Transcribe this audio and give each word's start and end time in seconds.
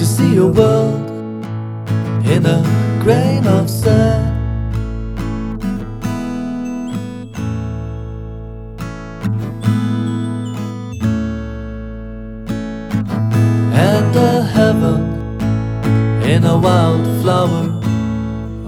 to 0.00 0.06
see 0.06 0.32
your 0.32 0.50
world 0.50 1.10
in 2.24 2.46
a 2.46 2.62
grain 3.02 3.46
of 3.46 3.68
sand. 3.68 4.32
And 13.74 14.16
a 14.16 14.42
heaven 14.42 15.02
in 16.22 16.44
a 16.44 16.56
wildflower. 16.56 17.66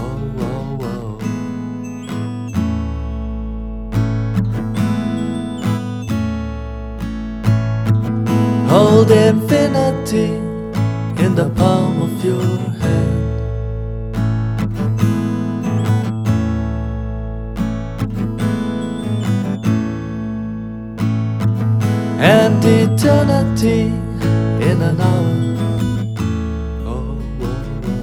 Oh. 0.00 1.18
Hold 8.70 9.10
infinity 9.10 10.24
in 10.24 10.47
the 11.38 11.48
palm 11.50 12.02
of 12.02 12.24
your 12.24 12.58
hand. 12.82 14.16
And 22.18 22.64
eternity 22.64 23.82
in 24.68 24.82
an 24.82 25.00
hour. 25.00 25.36
Oh, 26.84 27.16
oh, 27.40 27.62
oh. 27.84 28.00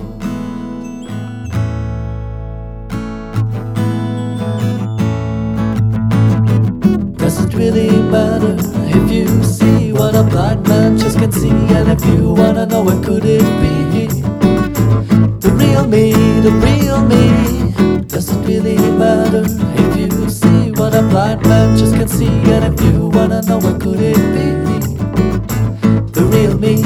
Does 7.18 7.38
it 7.44 7.54
really 7.54 7.90
matter 8.04 8.56
if 8.98 9.12
you 9.12 9.28
see 9.44 9.92
what 9.92 10.16
a 10.16 10.24
blind 10.24 10.65
if 11.96 12.06
you 12.08 12.34
wanna 12.34 12.66
know 12.66 12.84
what 12.84 13.04
could 13.04 13.24
it 13.26 13.42
be? 13.62 14.08
The 15.40 15.52
real 15.52 15.88
me, 15.88 16.12
the 16.42 16.52
real 16.66 17.02
me. 17.02 18.02
Does 18.08 18.30
it 18.30 18.40
really 18.48 18.76
matter 18.76 19.46
if 19.82 19.98
you 19.98 20.30
see 20.30 20.72
what 20.72 20.94
a 20.94 21.02
blind 21.02 21.42
man 21.44 21.78
just 21.78 21.96
can 21.96 22.08
see? 22.08 22.28
And 22.28 22.74
if 22.74 22.86
you 22.86 23.08
wanna 23.08 23.42
know 23.44 23.60
what 23.60 23.80
could 23.82 24.00
it 24.00 24.18
be? 24.36 24.48
The 26.12 26.24
real 26.32 26.58
me. 26.58 26.84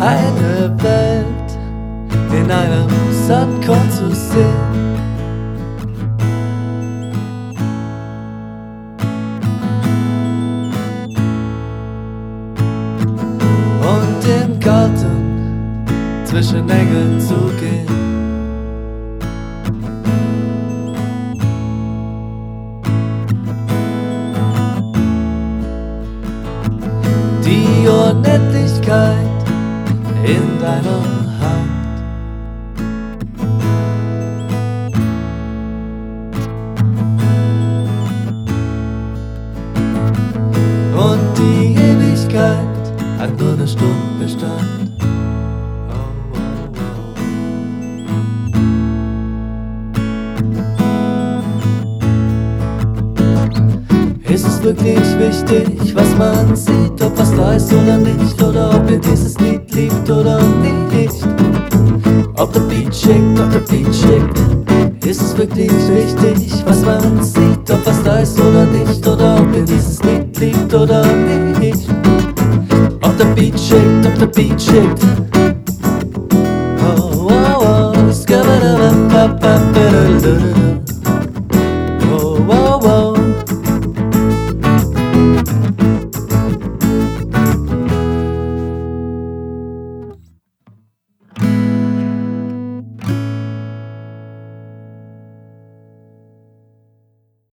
Eine 0.00 0.74
Welt 0.82 1.58
in 2.32 2.50
einem 2.50 2.88
Sandkorn 3.26 3.90
zu 3.90 4.10
sehen. 4.14 4.46
Und 13.82 14.24
im 14.24 14.58
Garten 14.58 15.84
zwischen 16.24 16.70
Engeln 16.70 17.20
zu 17.20 17.34
gehen. 17.60 17.86
Die 27.44 27.86
Unendlichkeit 27.86 29.29
in 30.24 30.58
deiner 30.60 31.02
Hand. 31.40 31.80
Und 40.96 41.38
die 41.38 41.74
Ewigkeit 41.74 42.58
hat 43.18 43.38
nur 43.40 43.52
eine 43.54 43.66
Stunde 43.66 43.94
Bestand. 44.20 44.80
Ist 54.28 54.46
es 54.46 54.62
wirklich 54.62 54.96
wichtig, 55.18 55.94
was 55.94 56.16
man 56.16 56.54
sieht, 56.54 57.02
ob 57.02 57.18
was 57.18 57.34
da 57.34 57.54
ist 57.54 57.72
oder 57.72 57.98
nicht, 57.98 58.40
oder 58.42 58.76
ob 58.76 58.88
ihr 58.90 59.00
dieses 59.00 59.36
Lied 59.40 59.49
geliebt 59.80 60.10
oder 60.10 60.40
nicht. 60.92 61.26
Ob 62.36 62.52
der 62.52 62.60
Beat 62.60 62.94
schickt, 62.94 63.40
ob 63.40 63.50
der 63.50 63.60
Beat 63.60 63.94
schickt, 63.94 65.06
ist 65.06 65.22
es 65.22 65.36
wirklich 65.36 65.70
wichtig, 65.70 66.52
was 66.66 66.84
man 66.84 67.22
sieht, 67.22 67.70
ob 67.70 67.86
was 67.86 68.02
da 68.02 68.18
ist 68.18 68.38
oder 68.38 68.66
nicht, 68.66 69.06
oder 69.06 69.40
ob 69.40 69.56
in 69.56 69.64
dieses 69.64 70.02
Lied 70.02 70.38
liegt 70.38 70.74
oder 70.74 71.04
nicht. 71.60 71.88
Ob 73.02 73.16
der 73.16 73.26
Beat 73.26 73.58
schickt, 73.58 74.06
ob 74.06 74.18
der 74.18 74.26
Beat 74.26 74.60
schickt. 74.60 75.02
Oh, 76.82 77.28
oh, 77.28 77.64
oh. 77.64 77.70